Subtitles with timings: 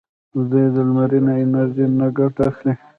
[0.49, 2.73] دوی د لمرینه انرژۍ نه ګټه اخلي.